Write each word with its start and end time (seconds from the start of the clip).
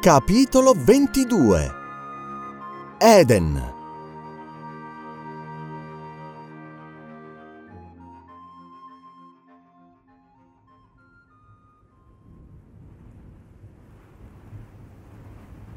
Capitolo 0.00 0.72
22 0.74 1.74
Eden. 2.96 3.72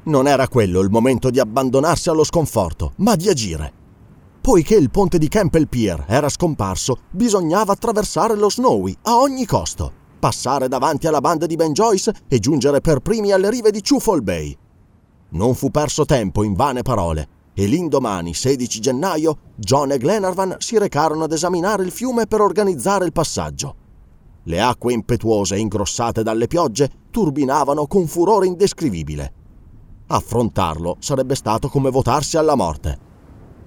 Non 0.04 0.26
era 0.26 0.48
quello 0.48 0.80
il 0.80 0.88
momento 0.88 1.28
di 1.28 1.38
abbandonarsi 1.38 2.08
allo 2.08 2.24
sconforto, 2.24 2.92
ma 2.96 3.16
di 3.16 3.28
agire. 3.28 3.72
Poiché 4.40 4.74
il 4.74 4.88
ponte 4.88 5.18
di 5.18 5.28
Campbell 5.28 5.66
Pier 5.66 6.02
era 6.08 6.30
scomparso, 6.30 7.00
bisognava 7.10 7.74
attraversare 7.74 8.34
lo 8.36 8.48
Snowy 8.48 8.96
a 9.02 9.18
ogni 9.18 9.44
costo, 9.44 10.03
passare 10.24 10.68
davanti 10.68 11.06
alla 11.06 11.20
banda 11.20 11.44
di 11.44 11.54
Ben 11.54 11.74
Joyce 11.74 12.14
e 12.28 12.38
giungere 12.38 12.80
per 12.80 13.00
primi 13.00 13.30
alle 13.30 13.50
rive 13.50 13.70
di 13.70 13.82
Chufol 13.82 14.22
Bay. 14.22 14.56
Non 15.32 15.54
fu 15.54 15.70
perso 15.70 16.06
tempo 16.06 16.42
in 16.42 16.54
vane 16.54 16.80
parole 16.80 17.28
e 17.52 17.66
l'indomani, 17.66 18.32
16 18.32 18.80
gennaio, 18.80 19.36
John 19.54 19.92
e 19.92 19.98
Glenarvan 19.98 20.56
si 20.60 20.78
recarono 20.78 21.24
ad 21.24 21.32
esaminare 21.32 21.84
il 21.84 21.90
fiume 21.90 22.26
per 22.26 22.40
organizzare 22.40 23.04
il 23.04 23.12
passaggio. 23.12 23.74
Le 24.44 24.62
acque 24.62 24.94
impetuose 24.94 25.58
ingrossate 25.58 26.22
dalle 26.22 26.46
piogge 26.46 26.90
turbinavano 27.10 27.86
con 27.86 28.06
furore 28.06 28.46
indescrivibile. 28.46 29.32
Affrontarlo 30.06 30.96
sarebbe 31.00 31.34
stato 31.34 31.68
come 31.68 31.90
votarsi 31.90 32.38
alla 32.38 32.54
morte. 32.54 32.98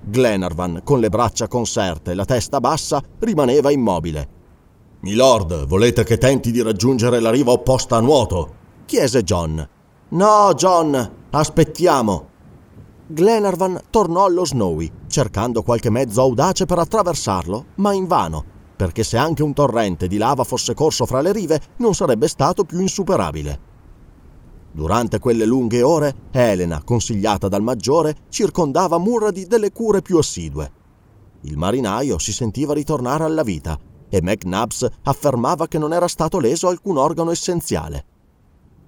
Glenarvan, 0.03 0.81
con 0.83 0.99
le 0.99 1.09
braccia 1.09 1.47
conserte 1.47 2.11
e 2.11 2.15
la 2.15 2.25
testa 2.25 2.59
bassa, 2.59 2.99
rimaneva 3.19 3.69
immobile. 3.69 4.36
Milord, 4.99 5.67
volete 5.67 6.03
che 6.03 6.17
tenti 6.17 6.49
di 6.51 6.63
raggiungere 6.63 7.19
la 7.19 7.29
riva 7.29 7.51
opposta 7.51 7.97
a 7.97 7.99
nuoto? 7.99 8.55
chiese 8.85 9.21
John. 9.21 9.67
No, 10.09 10.53
John, 10.55 11.11
aspettiamo. 11.29 12.29
Glenarvan 13.05 13.79
tornò 13.91 14.25
allo 14.25 14.43
Snowy, 14.43 14.91
cercando 15.07 15.61
qualche 15.61 15.91
mezzo 15.91 16.21
audace 16.21 16.65
per 16.65 16.79
attraversarlo, 16.79 17.65
ma 17.75 17.93
invano, 17.93 18.43
perché 18.75 19.03
se 19.03 19.17
anche 19.17 19.43
un 19.43 19.53
torrente 19.53 20.07
di 20.07 20.17
lava 20.17 20.43
fosse 20.43 20.73
corso 20.73 21.05
fra 21.05 21.21
le 21.21 21.31
rive, 21.31 21.61
non 21.77 21.93
sarebbe 21.93 22.27
stato 22.27 22.63
più 22.63 22.79
insuperabile. 22.79 23.59
Durante 24.71 25.19
quelle 25.19 25.45
lunghe 25.45 25.83
ore, 25.83 26.15
Elena, 26.31 26.81
consigliata 26.83 27.47
dal 27.47 27.61
maggiore, 27.61 28.15
circondava 28.29 28.97
Murrady 28.97 29.45
delle 29.45 29.71
cure 29.71 30.01
più 30.01 30.17
assidue. 30.17 30.71
Il 31.41 31.55
marinaio 31.55 32.17
si 32.17 32.33
sentiva 32.33 32.73
ritornare 32.73 33.23
alla 33.23 33.43
vita 33.43 33.77
e 34.09 34.21
McNabbs 34.21 34.87
affermava 35.03 35.67
che 35.67 35.77
non 35.77 35.93
era 35.93 36.07
stato 36.07 36.39
leso 36.39 36.67
alcun 36.67 36.97
organo 36.97 37.31
essenziale. 37.31 38.05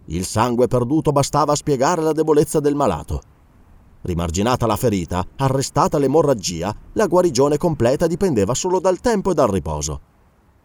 Il 0.06 0.25
sangue 0.25 0.67
perduto 0.67 1.12
bastava 1.12 1.52
a 1.53 1.56
spiegare 1.56 2.02
la 2.02 2.13
debolezza 2.13 2.59
del 2.59 2.75
malato. 2.75 3.22
Rimarginata 4.02 4.66
la 4.66 4.75
ferita, 4.75 5.24
arrestata 5.35 5.97
l'emorragia, 5.97 6.74
la 6.94 7.07
guarigione 7.07 7.57
completa 7.57 8.07
dipendeva 8.07 8.53
solo 8.53 8.80
dal 8.80 9.00
tempo 9.02 9.31
e 9.31 9.34
dal 9.34 9.50
riposo. 9.50 10.02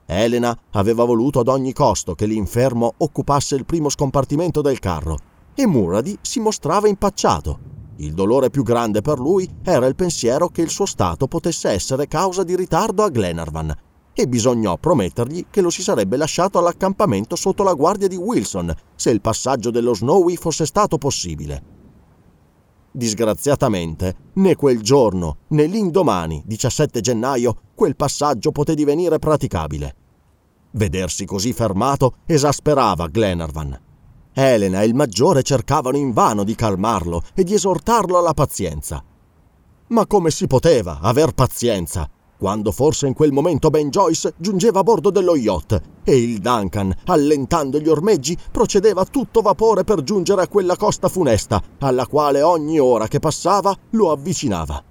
Elena 0.07 0.57
aveva 0.73 1.05
voluto 1.05 1.41
ad 1.41 1.49
ogni 1.49 1.73
costo 1.73 2.15
che 2.15 2.27
l'infermo 2.27 2.95
occupasse 2.97 3.55
il 3.57 3.65
primo 3.65 3.89
scompartimento 3.89 4.61
del 4.61 4.79
carro 4.79 5.19
e 5.55 5.67
Murady 5.67 6.17
si 6.21 6.41
mostrava 6.41 6.89
impacciato. 6.89 7.73
Il 7.97 8.13
dolore 8.13 8.51
più 8.51 8.63
grande 8.63 9.03
per 9.03 9.19
lui 9.19 9.49
era 9.63 9.87
il 9.87 9.95
pensiero 9.95 10.49
che 10.49 10.63
il 10.63 10.71
suo 10.71 10.87
stato 10.87 11.27
potesse 11.27 11.71
essere 11.71 12.09
causa 12.09 12.45
di 12.45 12.57
ritardo 12.57 13.03
a 13.03 13.09
Glenarvan 13.09 13.75
e 14.15 14.29
bisognò 14.29 14.77
promettergli 14.79 15.47
che 15.51 15.61
lo 15.61 15.71
si 15.71 15.83
sarebbe 15.83 16.17
lasciato 16.17 16.59
all'accampamento 16.59 17.35
sotto 17.35 17.65
la 17.65 17.75
guardia 17.75 18.07
di 18.07 18.17
Wilson 18.17 18.73
se 18.95 19.11
il 19.11 19.21
passaggio 19.21 19.71
dello 19.71 19.95
Snowy 19.95 20.37
fosse 20.37 20.65
stato 20.65 20.99
possibile. 20.99 21.73
Disgraziatamente, 22.93 24.15
né 24.35 24.55
quel 24.55 24.81
giorno 24.81 25.39
né 25.49 25.67
l'indomani, 25.67 26.45
17 26.47 27.01
gennaio, 27.01 27.57
quel 27.75 27.97
passaggio 27.97 28.53
poté 28.53 28.77
divenire 28.77 29.19
praticabile. 29.19 29.97
Vedersi 30.71 31.25
così 31.25 31.53
fermato 31.53 32.19
esasperava 32.25 33.09
Glenarvan. 33.09 33.81
Elena 34.33 34.83
e 34.83 34.87
il 34.87 34.95
maggiore 34.95 35.43
cercavano 35.43 35.97
invano 35.97 36.45
di 36.45 36.55
calmarlo 36.55 37.23
e 37.35 37.43
di 37.43 37.55
esortarlo 37.55 38.17
alla 38.17 38.33
pazienza. 38.33 39.03
Ma 39.89 40.07
come 40.07 40.31
si 40.31 40.47
poteva 40.47 41.01
aver 41.01 41.33
pazienza 41.33 42.09
quando 42.39 42.73
forse 42.73 43.07
in 43.07 43.15
quel 43.15 43.33
momento 43.33 43.71
Ben 43.71 43.91
Joyce 43.91 44.35
giungeva 44.37 44.81
a 44.81 44.83
bordo 44.83 45.11
dello 45.11 45.37
yacht 45.37 45.81
e 46.05 46.17
il 46.17 46.39
Duncan, 46.39 46.95
allentando 47.07 47.79
gli 47.79 47.89
ormeggi, 47.89 48.37
procedeva 48.51 49.03
a 49.03 49.07
tutto 49.07 49.41
vapore 49.41 49.85
per 49.85 50.03
giungere 50.03 50.43
a 50.43 50.49
quella 50.49 50.77
costa 50.77 51.09
funesta, 51.09 51.63
alla 51.79 52.07
quale 52.07 52.43
ogni 52.43 52.79
ora 52.79 53.09
che 53.09 53.21
passava 53.21 53.77
lo 53.91 54.11
avvicinava. 54.11 54.83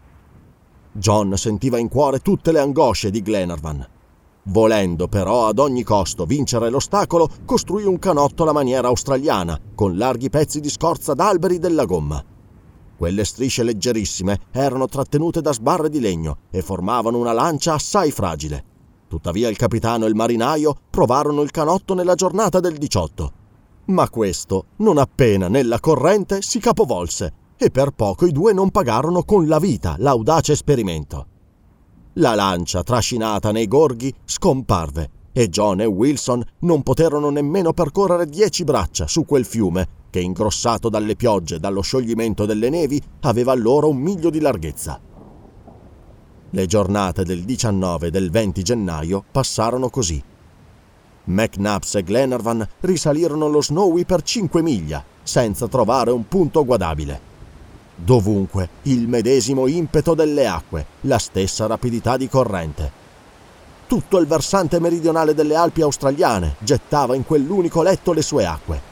John 0.92 1.38
sentiva 1.38 1.78
in 1.78 1.90
cuore 1.90 2.20
tutte 2.20 2.52
le 2.52 2.60
angosce 2.60 3.10
di 3.12 3.22
Glenarvan. 3.22 3.88
Volendo 4.48 5.08
però 5.08 5.48
ad 5.48 5.60
ogni 5.60 5.84
costo 5.84 6.26
vincere 6.26 6.70
l'ostacolo, 6.70 7.30
costruì 7.46 7.84
un 7.86 7.98
canotto 7.98 8.44
alla 8.44 8.52
maniera 8.52 8.90
australiana, 8.90 9.60
con 9.74 9.98
larghi 9.98 10.30
pezzi 10.30 10.60
di 10.60 10.70
scorza 10.70 11.14
d'alberi 11.14 11.60
della 11.60 11.86
gomma. 11.86 12.24
Quelle 12.96 13.26
strisce 13.26 13.64
leggerissime 13.64 14.40
erano 14.52 14.88
trattenute 14.88 15.42
da 15.42 15.52
sbarre 15.52 15.90
di 15.90 16.00
legno 16.00 16.38
e 16.52 16.62
formavano 16.62 17.18
una 17.18 17.34
lancia 17.34 17.74
assai 17.74 18.12
fragile. 18.12 18.72
Tuttavia 19.08 19.50
il 19.50 19.58
capitano 19.58 20.06
e 20.06 20.10
il 20.10 20.16
marinaio 20.16 20.76
provarono 20.90 21.42
il 21.42 21.52
canotto 21.52 21.94
nella 21.94 22.16
giornata 22.16 22.60
del 22.60 22.78
18. 22.78 23.32
Ma 23.86 24.10
questo, 24.10 24.66
non 24.78 24.98
appena 24.98 25.48
nella 25.48 25.80
corrente, 25.80 26.42
si 26.42 26.60
capovolse 26.60 27.34
e 27.58 27.70
per 27.70 27.92
poco 27.92 28.26
i 28.26 28.32
due 28.32 28.54
non 28.54 28.72
pagarono 28.72 29.24
con 29.24 29.48
la 29.48 29.60
vita 29.60 29.96
l'audace 30.00 30.54
esperimento. 30.54 31.28
La 32.14 32.36
lancia, 32.36 32.84
trascinata 32.84 33.52
nei 33.52 33.68
gorghi, 33.68 34.14
scomparve 34.24 35.10
e 35.32 35.50
John 35.50 35.82
e 35.82 35.86
Wilson 35.86 36.44
non 36.60 36.84
poterono 36.84 37.30
nemmeno 37.32 37.74
percorrere 37.74 38.28
dieci 38.28 38.64
braccia 38.64 39.08
su 39.08 39.26
quel 39.26 39.46
fiume 39.46 40.02
che 40.14 40.20
ingrossato 40.20 40.90
dalle 40.90 41.16
piogge 41.16 41.56
e 41.56 41.60
dallo 41.60 41.82
scioglimento 41.82 42.46
delle 42.46 42.70
nevi 42.70 43.02
aveva 43.22 43.52
allora 43.52 43.88
un 43.88 43.98
miglio 43.98 44.30
di 44.30 44.40
larghezza. 44.40 45.02
Le 46.52 46.66
giornate 46.68 47.24
del 47.24 47.42
19 47.42 48.08
e 48.08 48.12
del 48.12 48.30
20 48.30 48.62
gennaio 48.62 49.24
passarono 49.32 49.90
così. 49.90 50.24
McNabbs 51.24 51.96
e 51.96 52.04
Glenarvan 52.04 52.64
risalirono 52.82 53.48
lo 53.48 53.64
Snowy 53.64 54.06
per 54.06 54.22
cinque 54.22 54.62
miglia, 54.62 55.04
senza 55.24 55.68
trovare 55.68 56.12
un 56.12 56.28
punto 56.28 56.64
guardabile. 56.64 57.32
Dovunque 57.96 58.70
il 58.84 59.08
medesimo 59.08 59.66
impeto 59.66 60.14
delle 60.14 60.46
acque, 60.46 60.86
la 61.02 61.18
stessa 61.18 61.66
rapidità 61.66 62.18
di 62.18 62.30
corrente. 62.30 62.92
Tutto 63.88 64.20
il 64.20 64.28
versante 64.28 64.80
meridionale 64.80 65.34
delle 65.34 65.56
Alpi 65.56 65.82
australiane 65.82 66.58
gettava 66.60 67.16
in 67.16 67.26
quell'unico 67.26 67.82
letto 67.82 68.14
le 68.14 68.22
sue 68.22 68.46
acque 68.46 68.92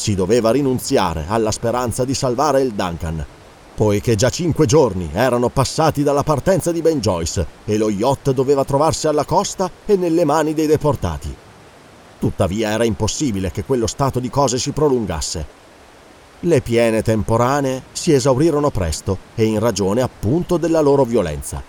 si 0.00 0.14
doveva 0.14 0.50
rinunziare 0.50 1.26
alla 1.28 1.50
speranza 1.50 2.06
di 2.06 2.14
salvare 2.14 2.62
il 2.62 2.72
Duncan, 2.72 3.22
poiché 3.74 4.14
già 4.14 4.30
cinque 4.30 4.64
giorni 4.64 5.10
erano 5.12 5.50
passati 5.50 6.02
dalla 6.02 6.22
partenza 6.22 6.72
di 6.72 6.80
Ben 6.80 7.00
Joyce 7.00 7.46
e 7.66 7.76
lo 7.76 7.90
yacht 7.90 8.30
doveva 8.30 8.64
trovarsi 8.64 9.08
alla 9.08 9.26
costa 9.26 9.70
e 9.84 9.96
nelle 9.96 10.24
mani 10.24 10.54
dei 10.54 10.66
deportati. 10.66 11.36
Tuttavia 12.18 12.70
era 12.70 12.84
impossibile 12.84 13.50
che 13.50 13.64
quello 13.64 13.86
stato 13.86 14.20
di 14.20 14.30
cose 14.30 14.58
si 14.58 14.70
prolungasse. 14.70 15.46
Le 16.40 16.60
piene 16.62 17.02
temporanee 17.02 17.82
si 17.92 18.14
esaurirono 18.14 18.70
presto 18.70 19.18
e 19.34 19.44
in 19.44 19.58
ragione 19.58 20.00
appunto 20.00 20.56
della 20.56 20.80
loro 20.80 21.04
violenza. 21.04 21.62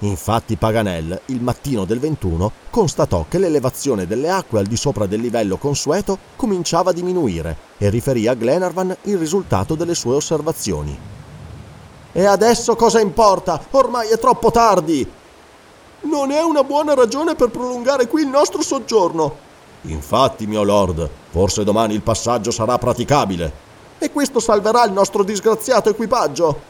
Infatti 0.00 0.56
Paganel, 0.56 1.22
il 1.26 1.40
mattino 1.40 1.86
del 1.86 1.98
21, 1.98 2.52
constatò 2.68 3.24
che 3.28 3.38
l'elevazione 3.38 4.06
delle 4.06 4.28
acque 4.28 4.58
al 4.58 4.66
di 4.66 4.76
sopra 4.76 5.06
del 5.06 5.20
livello 5.20 5.56
consueto 5.56 6.18
cominciava 6.36 6.90
a 6.90 6.92
diminuire 6.92 7.56
e 7.78 7.88
riferì 7.88 8.26
a 8.26 8.34
Glenarvan 8.34 8.94
il 9.04 9.16
risultato 9.16 9.74
delle 9.74 9.94
sue 9.94 10.16
osservazioni. 10.16 10.98
E 12.12 12.24
adesso 12.24 12.76
cosa 12.76 13.00
importa? 13.00 13.58
Ormai 13.70 14.08
è 14.08 14.18
troppo 14.18 14.50
tardi! 14.50 15.10
Non 16.00 16.30
è 16.30 16.42
una 16.42 16.62
buona 16.62 16.92
ragione 16.92 17.34
per 17.34 17.48
prolungare 17.48 18.06
qui 18.06 18.20
il 18.20 18.28
nostro 18.28 18.60
soggiorno. 18.60 19.44
Infatti, 19.82 20.46
mio 20.46 20.62
lord, 20.62 21.08
forse 21.30 21.64
domani 21.64 21.94
il 21.94 22.02
passaggio 22.02 22.50
sarà 22.50 22.76
praticabile. 22.76 23.64
E 23.98 24.12
questo 24.12 24.40
salverà 24.40 24.84
il 24.84 24.92
nostro 24.92 25.24
disgraziato 25.24 25.88
equipaggio. 25.88 26.60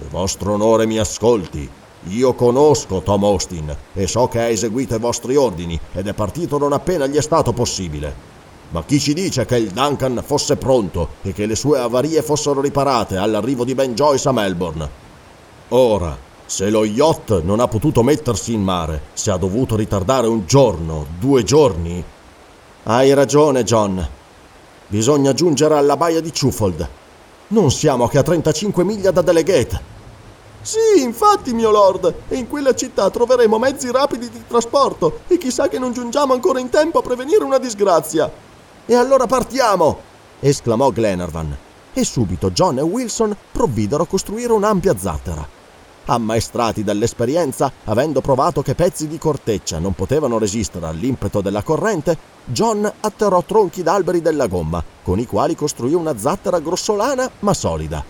Il 0.00 0.08
vostro 0.08 0.52
onore 0.52 0.86
mi 0.86 0.98
ascolti. 0.98 1.80
Io 2.08 2.34
conosco 2.34 3.00
Tom 3.00 3.24
Austin 3.24 3.74
e 3.94 4.06
so 4.06 4.26
che 4.26 4.40
ha 4.40 4.48
eseguito 4.48 4.94
i 4.94 4.98
vostri 4.98 5.36
ordini 5.36 5.78
ed 5.92 6.08
è 6.08 6.12
partito 6.12 6.58
non 6.58 6.72
appena 6.72 7.06
gli 7.06 7.16
è 7.16 7.22
stato 7.22 7.52
possibile. 7.52 8.30
Ma 8.70 8.82
chi 8.84 8.98
ci 8.98 9.14
dice 9.14 9.44
che 9.44 9.56
il 9.56 9.70
Duncan 9.70 10.22
fosse 10.24 10.56
pronto 10.56 11.08
e 11.22 11.32
che 11.32 11.46
le 11.46 11.54
sue 11.54 11.78
avarie 11.78 12.22
fossero 12.22 12.60
riparate 12.60 13.16
all'arrivo 13.16 13.64
di 13.64 13.74
Ben 13.74 13.94
Joyce 13.94 14.28
a 14.28 14.32
Melbourne? 14.32 14.88
Ora, 15.68 16.16
se 16.46 16.70
lo 16.70 16.84
yacht 16.84 17.42
non 17.42 17.60
ha 17.60 17.68
potuto 17.68 18.02
mettersi 18.02 18.52
in 18.52 18.62
mare, 18.62 19.02
se 19.12 19.30
ha 19.30 19.36
dovuto 19.36 19.76
ritardare 19.76 20.26
un 20.26 20.44
giorno, 20.46 21.06
due 21.18 21.44
giorni, 21.44 22.02
hai 22.84 23.14
ragione, 23.14 23.62
John. 23.62 24.04
Bisogna 24.88 25.32
giungere 25.32 25.76
alla 25.76 25.96
baia 25.96 26.20
di 26.20 26.32
Chufold. 26.32 26.88
Non 27.48 27.70
siamo 27.70 28.08
che 28.08 28.18
a 28.18 28.22
35 28.22 28.82
miglia 28.82 29.12
da 29.12 29.22
Delegate. 29.22 29.91
Sì, 30.62 31.02
infatti, 31.02 31.52
mio 31.52 31.72
lord, 31.72 32.14
e 32.28 32.36
in 32.36 32.48
quella 32.48 32.72
città 32.72 33.10
troveremo 33.10 33.58
mezzi 33.58 33.90
rapidi 33.90 34.30
di 34.30 34.44
trasporto 34.46 35.22
e 35.26 35.36
chissà 35.36 35.66
che 35.66 35.80
non 35.80 35.92
giungiamo 35.92 36.32
ancora 36.32 36.60
in 36.60 36.70
tempo 36.70 36.98
a 36.98 37.02
prevenire 37.02 37.42
una 37.42 37.58
disgrazia. 37.58 38.30
E 38.86 38.94
allora 38.94 39.26
partiamo! 39.26 39.98
esclamò 40.38 40.90
Glenarvan. 40.90 41.56
E 41.92 42.04
subito 42.04 42.52
John 42.52 42.78
e 42.78 42.82
Wilson 42.82 43.36
provvidero 43.50 44.04
a 44.04 44.06
costruire 44.06 44.52
un'ampia 44.52 44.96
zattera. 44.96 45.44
Ammaestrati 46.04 46.84
dall'esperienza, 46.84 47.70
avendo 47.84 48.20
provato 48.20 48.62
che 48.62 48.76
pezzi 48.76 49.08
di 49.08 49.18
corteccia 49.18 49.80
non 49.80 49.94
potevano 49.94 50.38
resistere 50.38 50.86
all'impeto 50.86 51.40
della 51.40 51.62
corrente, 51.62 52.16
John 52.44 52.90
atterrò 53.00 53.42
tronchi 53.42 53.82
d'alberi 53.82 54.22
della 54.22 54.46
gomma, 54.46 54.82
con 55.02 55.18
i 55.18 55.26
quali 55.26 55.56
costruì 55.56 55.92
una 55.92 56.16
zattera 56.16 56.60
grossolana 56.60 57.28
ma 57.40 57.52
solida. 57.52 58.04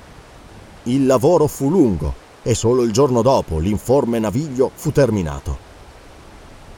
Il 0.85 1.07
lavoro 1.07 1.47
fu 1.47 1.71
lungo 1.71 2.23
e 2.43 2.55
solo 2.55 2.83
il 2.83 2.93
giorno 2.93 3.23
dopo 3.23 3.59
l'informe 3.59 4.19
naviglio 4.19 4.71
fu 4.75 4.91
terminato. 4.93 5.71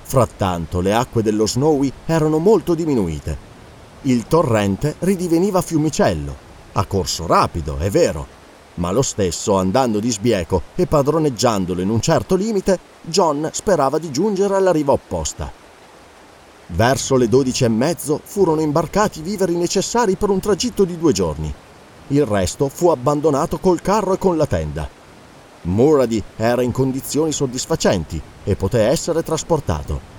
Frattanto 0.02 0.80
le 0.80 0.94
acque 0.94 1.22
dello 1.22 1.46
Snowy 1.46 1.90
erano 2.06 2.38
molto 2.38 2.74
diminuite. 2.74 3.52
Il 4.02 4.26
torrente 4.26 4.96
ridiveniva 4.98 5.62
fiumicello, 5.62 6.36
a 6.72 6.84
corso 6.84 7.26
rapido, 7.26 7.78
è 7.78 7.88
vero, 7.88 8.26
ma 8.74 8.90
lo 8.90 9.02
stesso, 9.02 9.56
andando 9.56 10.00
di 10.00 10.10
sbieco 10.10 10.62
e 10.74 10.86
padroneggiandolo 10.86 11.80
in 11.80 11.88
un 11.88 12.00
certo 12.00 12.34
limite, 12.34 12.78
John 13.02 13.48
sperava 13.52 13.98
di 13.98 14.10
giungere 14.10 14.56
alla 14.56 14.72
riva 14.72 14.92
opposta. 14.92 15.50
Verso 16.68 17.16
le 17.16 17.28
dodici 17.28 17.64
e 17.64 17.68
mezzo 17.68 18.20
furono 18.24 18.60
imbarcati 18.60 19.20
i 19.20 19.22
viveri 19.22 19.54
necessari 19.54 20.16
per 20.16 20.30
un 20.30 20.40
tragitto 20.40 20.84
di 20.84 20.98
due 20.98 21.12
giorni. 21.12 21.52
Il 22.08 22.26
resto 22.26 22.68
fu 22.68 22.88
abbandonato 22.88 23.58
col 23.58 23.80
carro 23.80 24.14
e 24.14 24.18
con 24.18 24.36
la 24.36 24.46
tenda. 24.46 24.88
Murady 25.64 26.22
era 26.36 26.62
in 26.62 26.72
condizioni 26.72 27.32
soddisfacenti 27.32 28.20
e 28.44 28.56
poté 28.56 28.86
essere 28.88 29.22
trasportato. 29.22 30.12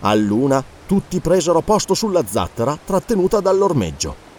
A 0.00 0.14
luna 0.14 0.62
tutti 0.86 1.20
presero 1.20 1.60
posto 1.60 1.94
sulla 1.94 2.24
zattera 2.26 2.78
trattenuta 2.82 3.40
dall'ormeggio. 3.40 4.30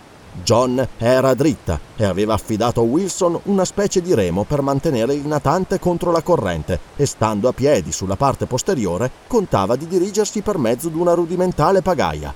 John 0.43 0.85
era 0.97 1.35
dritta 1.35 1.79
e 1.95 2.05
aveva 2.05 2.33
affidato 2.33 2.81
a 2.81 2.83
Wilson 2.83 3.39
una 3.43 3.65
specie 3.65 4.01
di 4.01 4.15
remo 4.15 4.45
per 4.45 4.61
mantenere 4.61 5.13
il 5.13 5.27
natante 5.27 5.79
contro 5.79 6.11
la 6.11 6.23
corrente 6.23 6.79
e 6.95 7.05
stando 7.05 7.47
a 7.47 7.53
piedi 7.53 7.91
sulla 7.91 8.15
parte 8.15 8.47
posteriore 8.47 9.11
contava 9.27 9.75
di 9.75 9.87
dirigersi 9.87 10.41
per 10.41 10.57
mezzo 10.57 10.89
di 10.89 10.97
una 10.97 11.13
rudimentale 11.13 11.83
pagaia. 11.83 12.33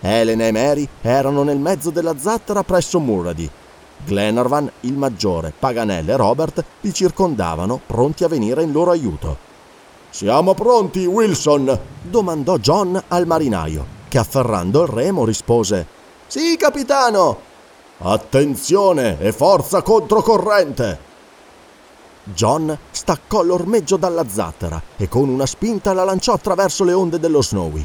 Elena 0.00 0.46
e 0.46 0.52
Mary 0.52 0.88
erano 1.00 1.42
nel 1.42 1.58
mezzo 1.58 1.90
della 1.90 2.16
zattera 2.18 2.62
presso 2.62 3.00
Murady. 3.00 3.50
Glenarvan, 4.04 4.70
il 4.80 4.94
maggiore, 4.94 5.52
Paganel 5.56 6.08
e 6.08 6.16
Robert 6.16 6.64
li 6.80 6.92
circondavano, 6.92 7.80
pronti 7.86 8.24
a 8.24 8.28
venire 8.28 8.62
in 8.62 8.72
loro 8.72 8.90
aiuto. 8.90 9.36
Siamo 10.10 10.54
pronti, 10.54 11.04
Wilson? 11.04 11.78
domandò 12.02 12.56
John 12.58 13.02
al 13.08 13.26
marinaio, 13.26 13.84
che 14.08 14.18
afferrando 14.18 14.82
il 14.82 14.88
remo 14.88 15.24
rispose 15.24 15.96
sì, 16.28 16.58
capitano! 16.58 17.40
Attenzione 18.00 19.18
e 19.18 19.32
forza 19.32 19.80
controcorrente! 19.80 20.98
John 22.22 22.76
staccò 22.90 23.42
l'ormeggio 23.42 23.96
dalla 23.96 24.28
zattera 24.28 24.80
e 24.98 25.08
con 25.08 25.30
una 25.30 25.46
spinta 25.46 25.94
la 25.94 26.04
lanciò 26.04 26.34
attraverso 26.34 26.84
le 26.84 26.92
onde 26.92 27.18
dello 27.18 27.42
Snowy. 27.42 27.82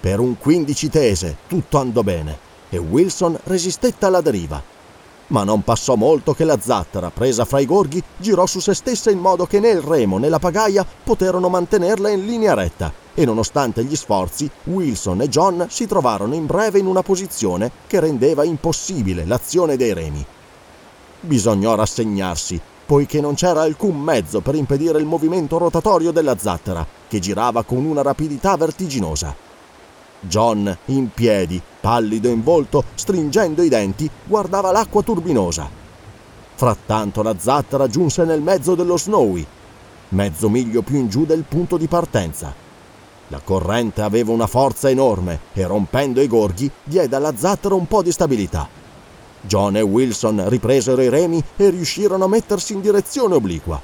Per 0.00 0.20
un 0.20 0.38
quindici 0.38 0.88
tese 0.88 1.36
tutto 1.46 1.76
andò 1.76 2.00
bene 2.00 2.38
e 2.70 2.78
Wilson 2.78 3.38
resistette 3.44 4.06
alla 4.06 4.22
deriva. 4.22 4.62
Ma 5.28 5.42
non 5.44 5.62
passò 5.62 5.94
molto 5.94 6.34
che 6.34 6.44
la 6.44 6.58
zattera, 6.60 7.10
presa 7.10 7.44
fra 7.44 7.60
i 7.60 7.66
gorghi, 7.66 8.02
girò 8.16 8.46
su 8.46 8.60
se 8.60 8.74
stessa 8.74 9.10
in 9.10 9.18
modo 9.18 9.46
che 9.46 9.58
né 9.58 9.70
il 9.70 9.80
remo 9.80 10.18
né 10.18 10.28
la 10.28 10.38
pagaia 10.38 10.86
poterono 11.04 11.48
mantenerla 11.48 12.10
in 12.10 12.26
linea 12.26 12.54
retta 12.54 12.92
e 13.14 13.24
nonostante 13.24 13.84
gli 13.84 13.94
sforzi, 13.94 14.50
Wilson 14.64 15.22
e 15.22 15.28
John 15.28 15.66
si 15.70 15.86
trovarono 15.86 16.34
in 16.34 16.46
breve 16.46 16.80
in 16.80 16.86
una 16.86 17.02
posizione 17.02 17.70
che 17.86 18.00
rendeva 18.00 18.44
impossibile 18.44 19.24
l'azione 19.24 19.76
dei 19.76 19.92
remi. 19.92 20.24
Bisognò 21.20 21.74
rassegnarsi, 21.76 22.60
poiché 22.84 23.20
non 23.20 23.34
c'era 23.34 23.62
alcun 23.62 23.98
mezzo 23.98 24.40
per 24.40 24.56
impedire 24.56 24.98
il 24.98 25.06
movimento 25.06 25.58
rotatorio 25.58 26.10
della 26.10 26.36
zattera, 26.36 26.86
che 27.08 27.20
girava 27.20 27.62
con 27.62 27.84
una 27.84 28.02
rapidità 28.02 28.56
vertiginosa. 28.56 29.34
John, 30.20 30.76
in 30.86 31.10
piedi, 31.12 31.62
pallido 31.84 32.28
in 32.28 32.42
volto, 32.42 32.82
stringendo 32.94 33.62
i 33.62 33.68
denti, 33.68 34.08
guardava 34.24 34.72
l'acqua 34.72 35.02
turbinosa. 35.02 35.68
Frattanto 36.54 37.22
la 37.22 37.34
zattera 37.38 37.88
giunse 37.88 38.24
nel 38.24 38.40
mezzo 38.40 38.74
dello 38.74 38.96
Snowy, 38.96 39.46
mezzo 40.08 40.48
miglio 40.48 40.80
più 40.80 40.96
in 40.96 41.10
giù 41.10 41.26
del 41.26 41.44
punto 41.46 41.76
di 41.76 41.86
partenza. 41.86 42.54
La 43.28 43.38
corrente 43.44 44.00
aveva 44.00 44.32
una 44.32 44.46
forza 44.46 44.88
enorme 44.88 45.40
e 45.52 45.66
rompendo 45.66 46.22
i 46.22 46.26
gorghi 46.26 46.70
diede 46.82 47.16
alla 47.16 47.36
zattera 47.36 47.74
un 47.74 47.86
po' 47.86 48.02
di 48.02 48.12
stabilità. 48.12 48.66
John 49.42 49.76
e 49.76 49.82
Wilson 49.82 50.48
ripresero 50.48 51.02
i 51.02 51.10
remi 51.10 51.44
e 51.54 51.68
riuscirono 51.68 52.24
a 52.24 52.28
mettersi 52.28 52.72
in 52.72 52.80
direzione 52.80 53.34
obliqua. 53.34 53.78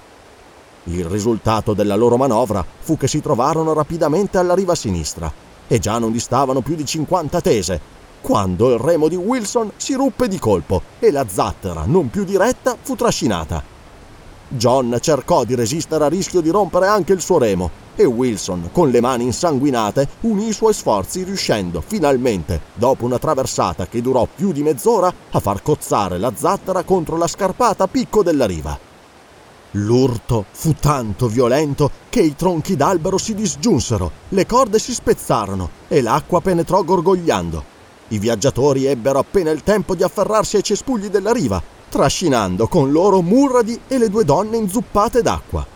Il 0.85 1.05
risultato 1.05 1.75
della 1.75 1.97
loro 1.97 2.17
manovra 2.17 2.65
fu 2.79 2.97
che 2.97 3.09
si 3.09 3.21
trovarono 3.21 3.75
rapidamente 3.75 4.39
alla 4.39 4.55
riva 4.55 4.75
sinistra 4.75 5.49
e 5.73 5.79
già 5.79 6.01
non 6.01 6.11
distavano 6.11 6.63
più 6.63 6.75
di 6.75 6.85
50 6.85 7.41
tese, 7.41 7.81
quando 8.21 8.73
il 8.73 8.81
remo 8.81 9.07
di 9.07 9.15
Wilson 9.15 9.71
si 9.77 9.95
ruppe 9.95 10.27
di 10.27 10.37
colpo 10.37 10.83
e 10.99 11.13
la 11.13 11.25
zattera, 11.29 11.85
non 11.87 12.11
più 12.11 12.25
diretta, 12.25 12.77
fu 12.81 12.97
trascinata. 12.97 13.63
John 14.49 14.99
cercò 15.01 15.45
di 15.45 15.55
resistere 15.55 16.05
a 16.05 16.09
rischio 16.09 16.41
di 16.41 16.51
rompere 16.51 16.89
anche 16.89 17.13
il 17.13 17.21
suo 17.21 17.39
remo 17.39 17.71
e 17.95 18.05
Wilson, 18.05 18.71
con 18.73 18.91
le 18.91 19.01
mani 19.01 19.23
insanguinate, 19.23 20.09
unì 20.23 20.49
i 20.49 20.53
suoi 20.53 20.75
sforzi 20.75 21.23
riuscendo 21.23 21.81
finalmente, 21.81 22.61
dopo 22.75 23.05
una 23.05 23.19
traversata 23.19 23.87
che 23.87 24.03
durò 24.03 24.27
più 24.35 24.51
di 24.51 24.65
mezz'ora, 24.65 25.13
a 25.31 25.39
far 25.39 25.63
cozzare 25.63 26.19
la 26.19 26.33
zattera 26.35 26.83
contro 26.83 27.17
la 27.17 27.29
scarpata 27.29 27.87
picco 27.87 28.25
della 28.25 28.47
riva. 28.47 28.90
L'urto 29.73 30.47
fu 30.51 30.75
tanto 30.75 31.29
violento 31.29 31.91
che 32.09 32.21
i 32.21 32.35
tronchi 32.35 32.77
d'albero 32.77 33.19
si 33.19 33.35
disgiunsero, 33.35 34.11
le 34.31 34.47
corde 34.47 34.79
si 34.79 34.93
spezzarono 34.93 35.71
e 35.89 36.01
l'acqua 36.03 36.41
penetrò 36.41 36.83
gorgogliando. 36.83 37.65
I 38.09 38.19
viaggiatori 38.19 38.87
ebbero 38.87 39.21
appena 39.21 39.51
il 39.51 39.63
tempo 39.63 39.95
di 39.95 40.03
afferrarsi 40.03 40.57
ai 40.57 40.65
cespugli 40.65 41.07
della 41.09 41.33
riva 41.33 41.79
trascinando 41.91 42.69
con 42.69 42.93
loro 42.93 43.21
Murradi 43.21 43.79
e 43.89 43.99
le 43.99 44.09
due 44.09 44.25
donne 44.25 44.57
inzuppate 44.57 45.21
d'acqua. 45.21 45.67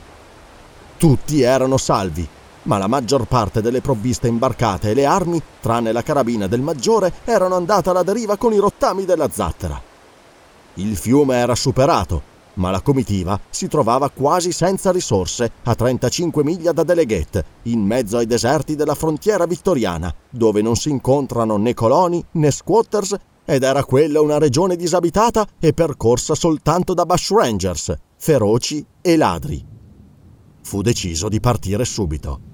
Tutti 0.96 1.42
erano 1.42 1.76
salvi, 1.76 2.26
ma 2.62 2.78
la 2.78 2.86
maggior 2.86 3.26
parte 3.26 3.60
delle 3.60 3.82
provviste 3.82 4.28
imbarcate 4.28 4.90
e 4.90 4.94
le 4.94 5.04
armi, 5.04 5.42
tranne 5.60 5.92
la 5.92 6.02
carabina 6.02 6.46
del 6.46 6.62
maggiore, 6.62 7.12
erano 7.24 7.56
andate 7.56 7.90
alla 7.90 8.04
deriva 8.04 8.36
con 8.36 8.54
i 8.54 8.58
rottami 8.58 9.04
della 9.04 9.28
zattera. 9.28 9.78
Il 10.74 10.96
fiume 10.96 11.36
era 11.36 11.54
superato, 11.54 12.22
ma 12.54 12.70
la 12.70 12.80
comitiva 12.80 13.38
si 13.50 13.68
trovava 13.68 14.10
quasi 14.10 14.52
senza 14.52 14.90
risorse 14.90 15.50
a 15.62 15.74
35 15.74 16.44
miglia 16.44 16.72
da 16.72 16.82
Deleghete, 16.82 17.44
in 17.62 17.80
mezzo 17.80 18.18
ai 18.18 18.26
deserti 18.26 18.76
della 18.76 18.94
frontiera 18.94 19.46
vittoriana, 19.46 20.14
dove 20.30 20.62
non 20.62 20.76
si 20.76 20.90
incontrano 20.90 21.56
né 21.56 21.74
coloni 21.74 22.24
né 22.32 22.50
squatters 22.50 23.16
ed 23.44 23.62
era 23.62 23.84
quella 23.84 24.20
una 24.20 24.38
regione 24.38 24.76
disabitata 24.76 25.46
e 25.58 25.72
percorsa 25.72 26.34
soltanto 26.34 26.94
da 26.94 27.04
bushrangers, 27.04 27.94
feroci 28.16 28.84
e 29.00 29.16
ladri. 29.16 29.64
Fu 30.62 30.80
deciso 30.80 31.28
di 31.28 31.40
partire 31.40 31.84
subito. 31.84 32.52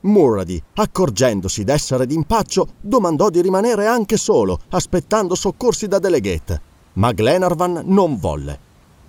Murady, 0.00 0.62
accorgendosi 0.74 1.64
d'essere 1.64 2.06
d'impaccio, 2.06 2.68
domandò 2.80 3.30
di 3.30 3.40
rimanere 3.40 3.86
anche 3.86 4.16
solo, 4.16 4.60
aspettando 4.70 5.34
soccorsi 5.34 5.88
da 5.88 5.98
Delegate, 5.98 6.60
ma 6.94 7.12
Glenarvan 7.12 7.82
non 7.86 8.18
volle. 8.18 8.60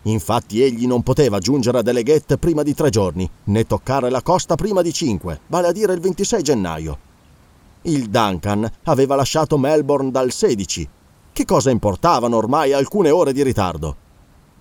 Infatti 0.07 0.61
egli 0.61 0.87
non 0.87 1.03
poteva 1.03 1.39
giungere 1.39 1.79
a 1.79 1.81
Deleghette 1.81 2.37
prima 2.37 2.63
di 2.63 2.73
tre 2.73 2.89
giorni, 2.89 3.29
né 3.45 3.65
toccare 3.65 4.09
la 4.09 4.21
costa 4.21 4.55
prima 4.55 4.81
di 4.81 4.93
cinque, 4.93 5.41
vale 5.47 5.67
a 5.67 5.71
dire 5.73 5.93
il 5.93 5.99
26 5.99 6.41
gennaio. 6.41 6.97
Il 7.81 8.09
Duncan 8.09 8.69
aveva 8.83 9.15
lasciato 9.15 9.57
Melbourne 9.57 10.11
dal 10.11 10.31
16. 10.31 10.89
Che 11.33 11.45
cosa 11.45 11.71
importavano 11.71 12.37
ormai 12.37 12.71
alcune 12.71 13.09
ore 13.09 13.33
di 13.33 13.43
ritardo? 13.43 13.95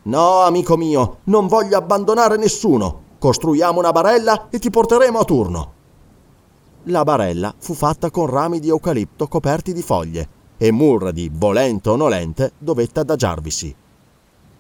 No, 0.02 0.40
amico 0.40 0.76
mio, 0.76 1.18
non 1.24 1.46
voglio 1.46 1.76
abbandonare 1.76 2.36
nessuno. 2.36 3.02
Costruiamo 3.18 3.78
una 3.78 3.92
barella 3.92 4.48
e 4.50 4.58
ti 4.58 4.68
porteremo 4.68 5.18
a 5.18 5.24
turno. 5.24 5.72
La 6.84 7.04
barella 7.04 7.54
fu 7.56 7.74
fatta 7.74 8.10
con 8.10 8.26
rami 8.26 8.58
di 8.58 8.68
eucalipto 8.68 9.28
coperti 9.28 9.72
di 9.72 9.82
foglie 9.82 10.28
e 10.56 10.72
Murrady, 10.72 11.30
volente 11.32 11.88
o 11.88 11.96
nolente, 11.96 12.52
dovette 12.58 13.00
adagiarvisi. 13.00 13.74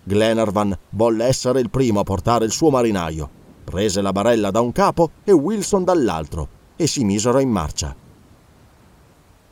Glenarvan 0.08 0.78
volle 0.90 1.24
essere 1.24 1.58
il 1.58 1.68
primo 1.68 1.98
a 1.98 2.04
portare 2.04 2.44
il 2.44 2.52
suo 2.52 2.70
marinaio, 2.70 3.28
prese 3.64 4.00
la 4.00 4.12
barella 4.12 4.52
da 4.52 4.60
un 4.60 4.70
capo 4.70 5.10
e 5.24 5.32
Wilson 5.32 5.82
dall'altro 5.82 6.48
e 6.76 6.86
si 6.86 7.02
misero 7.02 7.40
in 7.40 7.50
marcia. 7.50 7.92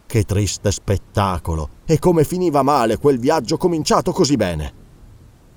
Che 0.06 0.22
triste 0.22 0.70
spettacolo 0.70 1.68
e 1.84 1.98
come 1.98 2.22
finiva 2.22 2.62
male 2.62 2.98
quel 2.98 3.18
viaggio 3.18 3.56
cominciato 3.56 4.12
così 4.12 4.36
bene. 4.36 4.72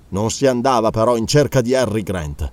Non 0.10 0.32
si 0.32 0.48
andava 0.48 0.89
però 0.89 1.16
in 1.16 1.27
cerca 1.27 1.62
di 1.62 1.75
Harry 1.75 2.01
Grant. 2.01 2.51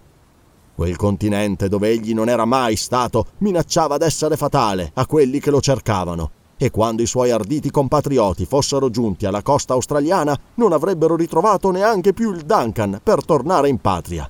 Quel 0.75 0.97
continente 0.97 1.69
dove 1.69 1.89
egli 1.89 2.13
non 2.13 2.29
era 2.29 2.45
mai 2.45 2.77
stato 2.77 3.29
minacciava 3.39 3.97
d'essere 3.97 4.37
fatale 4.37 4.91
a 4.93 5.07
quelli 5.07 5.41
che 5.41 5.51
lo 5.51 5.63
cercavano 5.63 6.43
e 6.57 6.71
quando 6.71 7.03
i 7.03 7.07
suoi 7.07 7.31
arditi 7.31 7.71
compatrioti 7.71 8.45
fossero 8.47 8.91
giunti 8.91 9.27
alla 9.27 9.43
costa 9.43 9.75
australiana 9.75 10.39
non 10.55 10.73
avrebbero 10.73 11.17
ritrovato 11.17 11.71
neanche 11.71 12.13
più 12.13 12.33
il 12.33 12.43
Duncan 12.43 13.01
per 13.03 13.25
tornare 13.25 13.69
in 13.69 13.79
patria. 13.79 14.29